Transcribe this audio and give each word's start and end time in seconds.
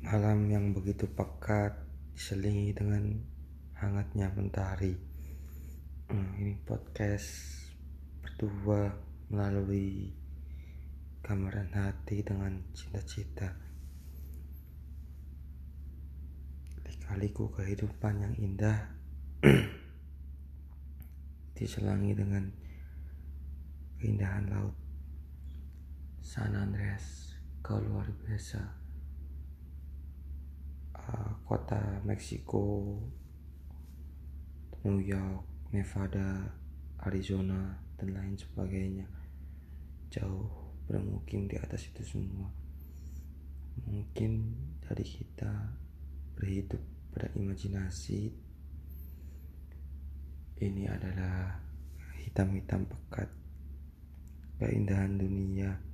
Malam 0.00 0.48
yang 0.48 0.72
begitu 0.72 1.04
pekat 1.04 1.76
diselingi 2.16 2.72
dengan 2.72 3.20
hangatnya 3.76 4.32
mentari. 4.32 4.96
Hmm, 6.08 6.40
ini 6.40 6.56
podcast 6.64 7.28
berdua 8.24 8.96
melalui 9.28 10.08
gambaran 11.20 11.76
hati 11.76 12.24
dengan 12.24 12.64
cita-cita. 12.72 13.52
Dikaliku 16.80 17.52
kehidupan 17.52 18.24
yang 18.24 18.34
indah 18.40 18.80
diselangi 21.60 22.16
dengan 22.16 22.48
keindahan 24.00 24.48
laut. 24.48 24.72
San 26.24 26.56
Andreas, 26.56 27.36
kau 27.60 27.76
luar 27.76 28.08
biasa. 28.24 28.89
Kota 31.50 31.98
Meksiko, 32.06 32.94
New 34.86 35.02
York, 35.02 35.74
Nevada, 35.74 36.46
Arizona, 37.02 37.74
dan 37.98 38.14
lain 38.14 38.38
sebagainya. 38.38 39.10
Jauh 40.14 40.46
bermukim 40.86 41.50
di 41.50 41.58
atas 41.58 41.90
itu 41.90 42.06
semua. 42.06 42.46
Mungkin 43.82 44.54
dari 44.78 45.02
kita 45.02 45.74
berhidup 46.38 46.78
pada 47.10 47.26
imajinasi 47.34 48.30
ini 50.62 50.86
adalah 50.86 51.58
hitam-hitam 52.14 52.86
pekat 52.86 53.26
keindahan 54.62 55.18
dunia 55.18 55.89